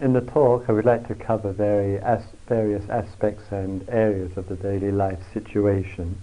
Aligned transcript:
In 0.00 0.14
the 0.14 0.22
talk, 0.22 0.64
I 0.66 0.72
would 0.72 0.86
like 0.86 1.06
to 1.08 1.14
cover 1.14 1.50
as 2.02 2.22
various 2.48 2.88
aspects 2.88 3.52
and 3.52 3.86
areas 3.90 4.34
of 4.38 4.48
the 4.48 4.56
daily 4.56 4.90
life 4.90 5.18
situation. 5.34 6.22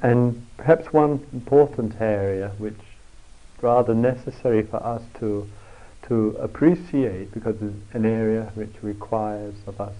And 0.00 0.46
perhaps 0.56 0.90
one 0.90 1.26
important 1.34 2.00
area 2.00 2.52
which 2.56 2.80
rather 3.60 3.94
necessary 3.94 4.62
for 4.62 4.82
us 4.82 5.02
to, 5.20 5.46
to 6.08 6.36
appreciate 6.40 7.34
because 7.34 7.60
it's 7.60 7.76
an 7.92 8.06
area 8.06 8.50
which 8.54 8.74
requires 8.80 9.56
of 9.66 9.78
us 9.78 9.94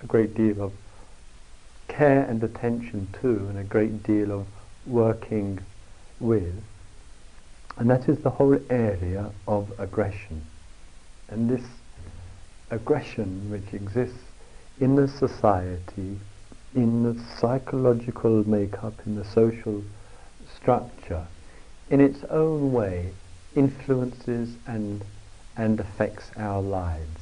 a 0.00 0.06
great 0.06 0.36
deal 0.36 0.62
of 0.62 0.72
care 1.88 2.22
and 2.22 2.40
attention 2.44 3.08
to 3.20 3.28
and 3.48 3.58
a 3.58 3.64
great 3.64 4.04
deal 4.04 4.30
of 4.30 4.46
working 4.86 5.58
with. 6.20 6.62
And 7.76 7.90
that 7.90 8.08
is 8.08 8.20
the 8.20 8.30
whole 8.30 8.60
area 8.70 9.32
of 9.48 9.72
aggression. 9.80 10.46
And 11.32 11.48
this 11.48 11.64
aggression 12.70 13.50
which 13.50 13.72
exists 13.72 14.18
in 14.80 14.96
the 14.96 15.08
society, 15.08 16.18
in 16.74 17.02
the 17.02 17.18
psychological 17.38 18.46
makeup, 18.46 18.92
in 19.06 19.14
the 19.16 19.24
social 19.24 19.82
structure, 20.54 21.26
in 21.88 22.00
its 22.00 22.22
own 22.24 22.72
way 22.72 23.12
influences 23.56 24.56
and, 24.66 25.02
and 25.56 25.80
affects 25.80 26.30
our 26.36 26.60
lives. 26.60 27.20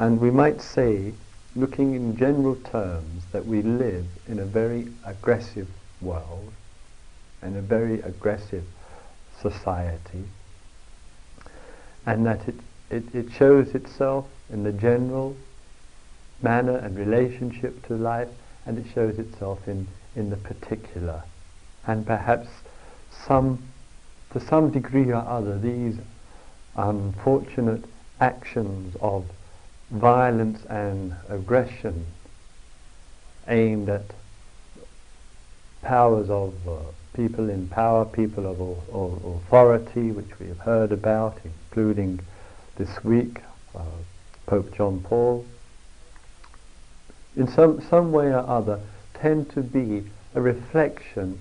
And 0.00 0.20
we 0.20 0.32
might 0.32 0.60
say, 0.60 1.14
looking 1.54 1.94
in 1.94 2.16
general 2.16 2.56
terms, 2.56 3.22
that 3.30 3.46
we 3.46 3.62
live 3.62 4.06
in 4.26 4.40
a 4.40 4.44
very 4.44 4.88
aggressive 5.06 5.68
world 6.00 6.52
and 7.42 7.56
a 7.56 7.62
very 7.62 8.00
aggressive 8.00 8.64
society 9.40 10.24
and 12.04 12.26
that 12.26 12.48
it 12.48 12.54
it, 12.90 13.14
it 13.14 13.30
shows 13.32 13.74
itself 13.74 14.26
in 14.50 14.62
the 14.62 14.72
general 14.72 15.36
manner 16.42 16.76
and 16.76 16.96
relationship 16.96 17.84
to 17.86 17.94
life, 17.94 18.28
and 18.66 18.78
it 18.78 18.86
shows 18.94 19.18
itself 19.18 19.66
in, 19.66 19.86
in 20.16 20.30
the 20.30 20.36
particular. 20.36 21.22
And 21.86 22.06
perhaps 22.06 22.48
some, 23.10 23.62
to 24.32 24.40
some 24.40 24.70
degree 24.70 25.10
or 25.10 25.16
other, 25.16 25.58
these 25.58 25.96
unfortunate 26.76 27.84
actions 28.20 28.96
of 29.00 29.24
violence 29.90 30.64
and 30.66 31.14
aggression 31.28 32.06
aimed 33.48 33.88
at 33.88 34.04
powers 35.82 36.28
of 36.28 36.54
uh, 36.68 36.76
people 37.14 37.48
in 37.48 37.68
power, 37.68 38.04
people 38.04 38.46
of, 38.46 38.60
of 38.94 39.24
authority, 39.24 40.12
which 40.12 40.38
we 40.38 40.46
have 40.46 40.58
heard 40.58 40.92
about, 40.92 41.38
including 41.44 42.20
this 42.78 43.02
week, 43.02 43.40
uh, 43.74 43.82
Pope 44.46 44.72
John 44.76 45.00
Paul, 45.00 45.44
in 47.36 47.48
some, 47.48 47.82
some 47.90 48.12
way 48.12 48.26
or 48.26 48.48
other, 48.48 48.80
tend 49.14 49.50
to 49.50 49.62
be 49.62 50.04
a 50.36 50.40
reflection, 50.40 51.40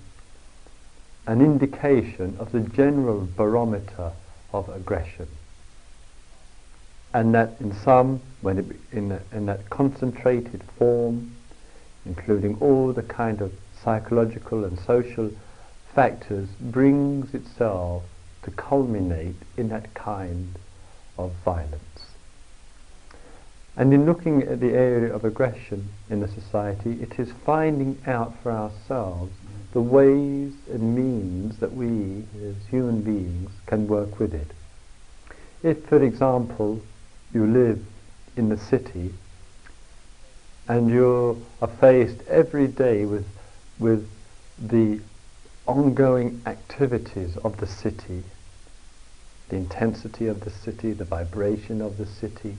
an 1.27 1.41
indication 1.41 2.35
of 2.39 2.51
the 2.51 2.61
general 2.61 3.27
barometer 3.37 4.11
of 4.51 4.67
aggression. 4.69 5.27
And 7.13 7.35
that 7.35 7.55
in 7.59 7.71
some, 7.71 8.21
when 8.41 8.57
it, 8.57 8.65
in, 8.91 9.19
in 9.31 9.45
that 9.45 9.69
concentrated 9.69 10.63
form, 10.77 11.35
including 12.05 12.57
all 12.59 12.93
the 12.93 13.03
kind 13.03 13.41
of 13.41 13.53
psychological 13.83 14.65
and 14.65 14.79
social 14.79 15.31
factors, 15.93 16.49
brings 16.59 17.33
itself 17.35 18.03
to 18.41 18.51
culminate 18.51 19.35
in 19.55 19.69
that 19.69 19.93
kind 19.93 20.55
of 21.17 21.31
violence. 21.43 21.81
And 23.75 23.93
in 23.93 24.05
looking 24.05 24.41
at 24.43 24.59
the 24.59 24.71
area 24.71 25.13
of 25.13 25.23
aggression 25.23 25.89
in 26.09 26.19
the 26.19 26.27
society, 26.27 26.99
it 27.01 27.19
is 27.19 27.31
finding 27.45 27.99
out 28.07 28.33
for 28.41 28.51
ourselves 28.51 29.31
the 29.71 29.81
ways 29.81 30.53
and 30.71 30.95
means 30.95 31.57
that 31.57 31.73
we, 31.73 32.25
as 32.43 32.55
human 32.71 33.01
beings, 33.01 33.51
can 33.67 33.87
work 33.87 34.19
with 34.19 34.33
it. 34.33 34.47
If, 35.61 35.85
for 35.85 36.01
example, 36.01 36.81
you 37.33 37.45
live 37.45 37.85
in 38.35 38.49
the 38.49 38.57
city 38.57 39.13
and 40.67 40.89
you 40.89 41.45
are 41.61 41.67
faced 41.67 42.21
every 42.27 42.67
day 42.67 43.05
with, 43.05 43.27
with 43.77 44.09
the 44.57 44.99
ongoing 45.67 46.41
activities 46.45 47.37
of 47.37 47.57
the 47.57 47.67
city, 47.67 48.23
the 49.49 49.55
intensity 49.55 50.27
of 50.27 50.41
the 50.41 50.49
city, 50.49 50.91
the 50.91 51.05
vibration 51.05 51.81
of 51.81 51.97
the 51.97 52.05
city, 52.05 52.57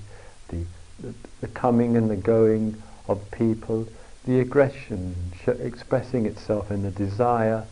the, 0.49 0.65
the, 1.01 1.15
the 1.41 1.49
coming 1.49 1.97
and 1.97 2.11
the 2.11 2.17
going 2.17 2.83
of 3.07 3.31
people, 3.31 3.87
the 4.25 4.41
aggression 4.41 5.15
sh- 5.43 5.49
expressing 5.61 6.27
itself 6.27 6.71
in 6.71 6.83
the 6.83 6.91
desire 6.91 7.65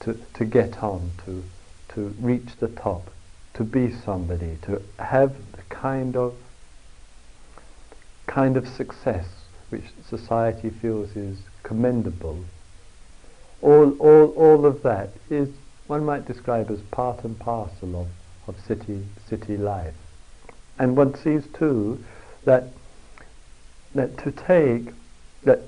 to, 0.00 0.18
to 0.34 0.44
get 0.44 0.82
on, 0.82 1.10
to, 1.24 1.44
to 1.88 2.14
reach 2.20 2.56
the 2.58 2.68
top, 2.68 3.10
to 3.54 3.64
be 3.64 3.92
somebody, 3.92 4.58
to 4.62 4.82
have 4.98 5.34
the 5.52 5.62
kind 5.70 6.16
of 6.16 6.34
kind 8.26 8.56
of 8.56 8.66
success 8.66 9.26
which 9.68 9.84
society 10.08 10.70
feels 10.70 11.14
is 11.14 11.38
commendable. 11.62 12.44
All, 13.62 13.90
all, 13.98 14.26
all 14.30 14.66
of 14.66 14.82
that 14.82 15.10
is, 15.30 15.48
one 15.86 16.04
might 16.04 16.26
describe 16.26 16.70
as 16.70 16.80
part 16.90 17.24
and 17.24 17.38
parcel 17.38 18.00
of 18.00 18.06
of 18.46 18.58
city 18.60 19.06
city 19.28 19.56
life. 19.56 19.94
And 20.78 20.96
one 20.96 21.14
sees 21.14 21.46
too 21.54 22.02
that 22.44 22.64
that 23.94 24.18
to 24.18 24.32
take 24.32 24.92
that 25.44 25.60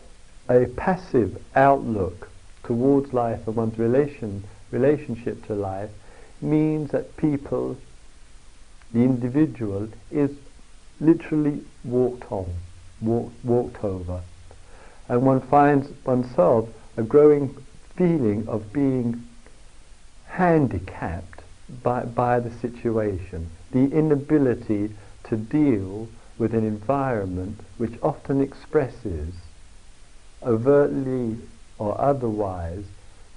a 0.48 0.66
passive 0.76 1.40
outlook 1.54 2.28
towards 2.64 3.12
life 3.12 3.46
and 3.46 3.56
one's 3.56 3.78
relation 3.78 4.44
relationship 4.70 5.46
to 5.46 5.54
life 5.54 5.90
means 6.42 6.90
that 6.90 7.16
people, 7.16 7.76
the 8.92 9.00
individual, 9.00 9.88
is 10.10 10.30
literally 11.00 11.62
walked 11.84 12.30
on, 12.30 12.46
walk, 13.00 13.32
walked 13.44 13.82
over. 13.84 14.20
And 15.08 15.22
one 15.22 15.40
finds 15.40 15.88
oneself 16.04 16.68
a 16.96 17.02
growing 17.02 17.56
feeling 17.96 18.46
of 18.48 18.72
being 18.72 19.26
handicapped 20.26 21.35
by, 21.82 22.02
by 22.04 22.40
the 22.40 22.50
situation, 22.50 23.50
the 23.72 23.90
inability 23.90 24.90
to 25.24 25.36
deal 25.36 26.08
with 26.38 26.54
an 26.54 26.64
environment 26.66 27.60
which 27.78 27.94
often 28.02 28.40
expresses, 28.40 29.34
overtly 30.42 31.38
or 31.78 32.00
otherwise, 32.00 32.84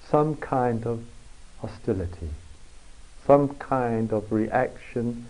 some 0.08 0.36
kind 0.36 0.86
of 0.86 1.04
hostility, 1.60 2.30
some 3.26 3.50
kind 3.56 4.12
of 4.12 4.32
reaction 4.32 5.26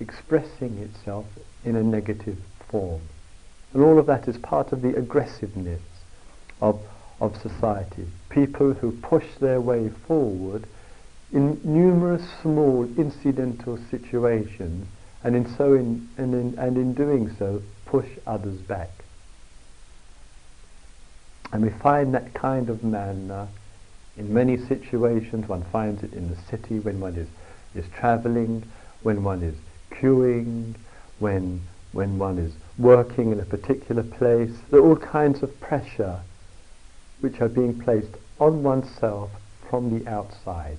expressing 0.00 0.78
itself 0.78 1.26
in 1.64 1.76
a 1.76 1.82
negative 1.82 2.38
form. 2.68 3.00
And 3.72 3.82
all 3.82 3.98
of 3.98 4.06
that 4.06 4.28
is 4.28 4.38
part 4.38 4.72
of 4.72 4.82
the 4.82 4.96
aggressiveness 4.96 5.82
of, 6.60 6.80
of 7.20 7.40
society. 7.40 8.06
People 8.30 8.74
who 8.74 8.92
push 8.92 9.26
their 9.40 9.60
way 9.60 9.90
forward 10.06 10.66
in 11.32 11.60
numerous 11.62 12.22
small 12.42 12.84
incidental 12.96 13.78
situations 13.90 14.86
and 15.22 15.36
in 15.36 15.46
so 15.56 15.74
in, 15.74 16.08
and 16.16 16.34
in, 16.34 16.58
and 16.58 16.76
in 16.76 16.94
doing 16.94 17.34
so 17.38 17.62
push 17.86 18.08
others 18.26 18.58
back. 18.60 18.90
And 21.52 21.62
we 21.62 21.70
find 21.70 22.14
that 22.14 22.34
kind 22.34 22.68
of 22.68 22.84
manner 22.84 23.48
in 24.16 24.32
many 24.32 24.56
situations. 24.56 25.48
One 25.48 25.62
finds 25.64 26.02
it 26.02 26.12
in 26.12 26.28
the 26.28 26.36
city 26.50 26.78
when 26.78 27.00
one 27.00 27.14
is, 27.14 27.28
is 27.74 27.84
traveling, 27.96 28.64
when 29.02 29.24
one 29.24 29.42
is 29.42 29.54
queuing, 29.90 30.74
when, 31.18 31.62
when 31.92 32.18
one 32.18 32.38
is 32.38 32.52
working 32.78 33.32
in 33.32 33.40
a 33.40 33.44
particular 33.44 34.02
place. 34.02 34.52
There 34.70 34.80
are 34.80 34.86
all 34.86 34.96
kinds 34.96 35.42
of 35.42 35.58
pressure 35.60 36.20
which 37.20 37.40
are 37.40 37.48
being 37.48 37.80
placed 37.80 38.14
on 38.38 38.62
oneself 38.62 39.30
from 39.68 39.98
the 39.98 40.08
outside. 40.08 40.78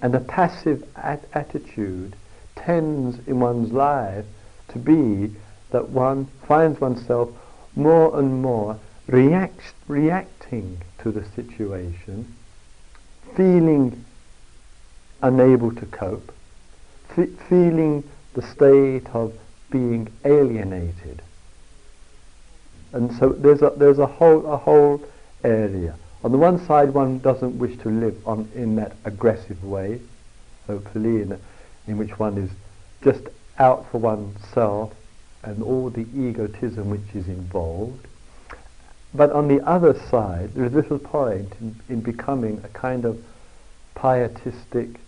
And 0.00 0.14
a 0.14 0.20
passive 0.20 0.88
at- 0.96 1.24
attitude 1.34 2.14
tends 2.54 3.18
in 3.26 3.40
one's 3.40 3.72
life 3.72 4.24
to 4.68 4.78
be 4.78 5.34
that 5.70 5.88
one 5.88 6.26
finds 6.46 6.80
oneself 6.80 7.30
more 7.74 8.18
and 8.18 8.42
more 8.42 8.78
react- 9.06 9.74
reacting 9.86 10.78
to 10.98 11.10
the 11.10 11.24
situation, 11.24 12.34
feeling 13.34 14.04
unable 15.22 15.72
to 15.74 15.86
cope, 15.86 16.32
feeling 17.48 18.04
the 18.34 18.42
state 18.42 19.06
of 19.14 19.32
being 19.70 20.08
alienated. 20.24 21.22
And 22.92 23.12
so 23.14 23.30
there's 23.30 23.62
a, 23.62 23.72
there's 23.76 23.98
a 23.98 24.06
whole, 24.06 24.46
a 24.46 24.56
whole 24.56 25.02
area. 25.44 25.94
On 26.24 26.32
the 26.32 26.38
one 26.38 26.64
side, 26.66 26.92
one 26.92 27.18
doesn't 27.18 27.58
wish 27.58 27.76
to 27.78 27.90
live 27.90 28.16
on 28.26 28.48
in 28.54 28.76
that 28.76 28.96
aggressive 29.04 29.62
way, 29.64 30.00
hopefully, 30.66 31.22
in, 31.22 31.38
in 31.86 31.96
which 31.96 32.18
one 32.18 32.36
is 32.38 32.50
just 33.02 33.22
out 33.58 33.90
for 33.90 33.98
oneself 33.98 34.92
and 35.44 35.62
all 35.62 35.90
the 35.90 36.06
egotism 36.16 36.90
which 36.90 37.14
is 37.14 37.28
involved. 37.28 38.06
But 39.14 39.30
on 39.32 39.48
the 39.48 39.64
other 39.66 39.98
side, 40.10 40.54
there 40.54 40.64
is 40.64 40.72
little 40.72 40.98
point 40.98 41.52
in, 41.60 41.76
in 41.88 42.00
becoming 42.00 42.60
a 42.64 42.68
kind 42.68 43.04
of 43.04 43.22
pietistic, 43.94 45.00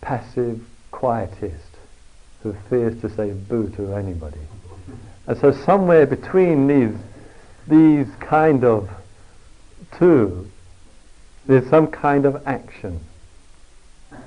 passive 0.00 0.60
quietist 0.90 1.76
who 2.42 2.54
fears 2.68 3.00
to 3.00 3.10
say 3.10 3.32
boo 3.32 3.68
to 3.70 3.94
anybody. 3.94 4.40
And 5.26 5.38
so 5.38 5.52
somewhere 5.52 6.06
between 6.06 6.66
these, 6.66 6.96
these 7.66 8.06
kind 8.20 8.64
of 8.64 8.88
two, 9.92 10.50
there's 11.46 11.68
some 11.68 11.86
kind 11.86 12.26
of 12.26 12.46
action. 12.46 13.00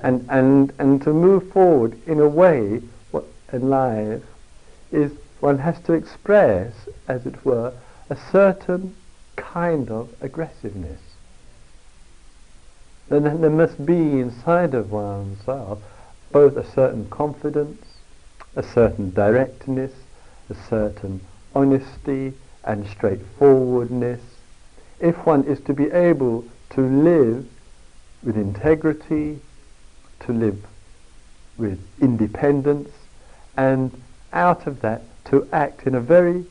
And, 0.02 0.26
and, 0.28 0.72
and 0.78 1.02
to 1.02 1.12
move 1.12 1.50
forward 1.52 1.98
in 2.06 2.20
a 2.20 2.28
way 2.28 2.82
what, 3.10 3.24
in 3.52 3.68
life 3.68 4.22
is 4.90 5.12
one 5.40 5.58
has 5.58 5.80
to 5.80 5.92
express, 5.92 6.72
as 7.08 7.26
it 7.26 7.44
were, 7.44 7.72
a 8.08 8.16
certain 8.30 8.94
kind 9.36 9.90
of 9.90 10.14
aggressiveness. 10.20 11.00
Then 13.08 13.40
there 13.40 13.50
must 13.50 13.84
be 13.84 14.20
inside 14.20 14.74
of 14.74 14.92
oneself 14.92 15.82
both 16.30 16.56
a 16.56 16.70
certain 16.70 17.08
confidence, 17.10 17.84
a 18.56 18.62
certain 18.62 19.10
directness, 19.10 19.92
a 20.48 20.54
certain 20.54 21.20
honesty 21.54 22.32
and 22.64 22.86
straightforwardness. 22.88 24.20
If 25.02 25.26
one 25.26 25.42
is 25.44 25.60
to 25.62 25.74
be 25.74 25.90
able 25.90 26.44
to 26.70 26.80
live 26.80 27.44
with 28.22 28.36
integrity, 28.36 29.40
to 30.20 30.32
live 30.32 30.64
with 31.58 31.80
independence, 32.00 32.88
and 33.56 33.90
out 34.32 34.68
of 34.68 34.80
that 34.82 35.02
to 35.24 35.48
act 35.52 35.88
in 35.88 35.96
a 35.96 36.00
very 36.00 36.46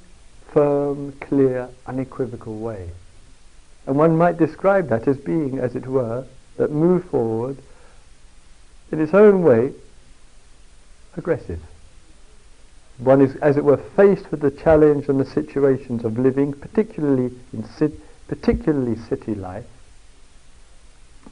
firm, 0.50 1.14
clear, 1.14 1.70
unequivocal 1.88 2.60
way. 2.60 2.92
And 3.88 3.96
one 3.96 4.18
might 4.18 4.38
describe 4.38 4.90
that 4.90 5.08
as 5.08 5.18
being, 5.18 5.58
as 5.58 5.76
it 5.76 5.88
were, 5.88 6.26
that 6.58 6.72
move 6.72 7.06
forward 7.06 7.58
in 8.92 9.00
its 9.00 9.14
own 9.14 9.44
way 9.44 9.74
aggressive. 11.16 11.62
One 12.98 13.22
is, 13.22 13.38
as 13.38 13.56
it 13.56 13.64
were, 13.64 13.78
faced 13.78 14.30
with 14.30 14.42
the 14.42 14.52
challenge 14.52 15.08
and 15.08 15.20
the 15.20 15.26
situations 15.26 16.04
of 16.04 16.20
living, 16.20 16.52
particularly 16.52 17.32
in 17.54 17.64
particularly 18.32 18.96
city 18.96 19.36
life. 19.36 19.66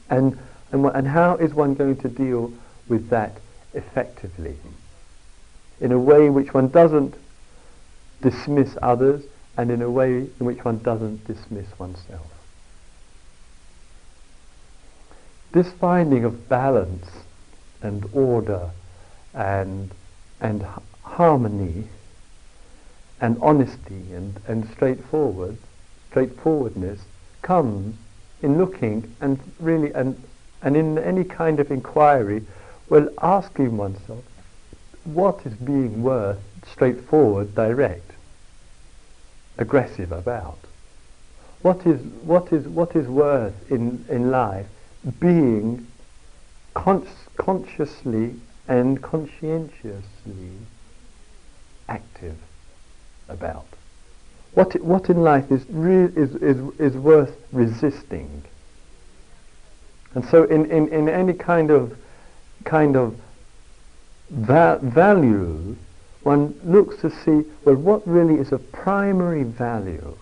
And, 0.10 0.38
and, 0.74 0.86
and 0.88 1.08
how 1.08 1.38
is 1.38 1.54
one 1.54 1.74
going 1.74 1.96
to 2.02 2.10
deal 2.10 2.52
with 2.90 3.08
that 3.08 3.38
effectively? 3.74 4.58
In 5.80 5.94
a 5.94 5.98
way 5.98 6.30
which 6.30 6.54
one 6.54 6.68
doesn't 6.68 7.16
dismiss 8.22 8.78
others 8.82 9.24
and 9.56 9.72
in 9.72 9.82
a 9.82 9.90
way 9.90 10.18
in 10.18 10.46
which 10.46 10.66
one 10.66 10.80
doesn't 10.80 11.26
dismiss 11.26 11.68
oneself. 11.80 12.28
This 15.54 15.72
finding 15.72 16.26
of 16.26 16.50
balance 16.50 17.08
and 17.82 18.10
order 18.12 18.72
and, 19.34 19.90
and 20.42 20.66
harmony 21.04 21.86
and 23.22 23.38
honesty 23.42 24.12
and, 24.12 24.38
and 24.50 24.70
straightforward, 24.72 25.56
straightforwardness 26.10 27.02
comes 27.42 27.96
in 28.42 28.58
looking 28.58 29.16
and 29.22 29.40
really 29.60 29.92
and, 29.94 30.22
and 30.62 30.76
in 30.76 30.98
any 30.98 31.24
kind 31.24 31.60
of 31.60 31.72
inquiry, 31.72 32.44
well, 32.90 33.10
asking 33.22 33.78
oneself, 33.78 34.24
what 35.04 35.46
is 35.46 35.54
being 35.54 36.02
worth 36.04 36.40
straightforward, 36.72 37.56
direct, 37.56 38.12
aggressive 39.58 40.12
about? 40.12 40.58
What 41.62 41.86
is, 41.86 42.02
what 42.24 42.54
is, 42.54 42.68
what 42.68 42.96
is 42.96 43.08
worth 43.08 43.72
in, 43.72 44.06
in 44.10 44.32
life 44.32 44.68
being 45.20 45.88
con- 46.74 47.08
consciously 47.38 48.36
and 48.68 49.02
conscientiously 49.02 50.52
active 51.88 52.38
about? 53.28 53.68
What, 54.54 54.80
what 54.82 55.10
in 55.10 55.22
life 55.22 55.52
is, 55.52 55.66
is, 55.70 56.36
is, 56.36 56.80
is 56.80 56.98
worth 56.98 57.36
resisting? 57.52 58.44
And 60.16 60.26
so 60.26 60.44
in, 60.44 60.66
in, 60.72 60.88
in 60.90 61.08
any 61.08 61.34
kind 61.34 61.70
of, 61.70 61.96
kind 62.66 62.96
of 62.96 63.16
va- 64.30 64.80
value, 64.82 65.76
one 66.24 66.60
looks 66.64 66.98
to 67.02 67.10
see, 67.10 67.48
well, 67.64 67.76
what 67.76 68.08
really 68.08 68.36
is 68.36 68.52
a 68.52 68.58
primary 68.58 69.44
value? 69.44 70.18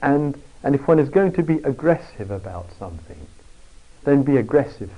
And, 0.00 0.40
and 0.62 0.74
if 0.74 0.86
one 0.86 0.98
is 0.98 1.08
going 1.08 1.32
to 1.32 1.42
be 1.42 1.56
aggressive 1.56 2.30
about 2.30 2.66
something, 2.78 3.26
then 4.04 4.22
be 4.22 4.36
aggressive 4.36 4.90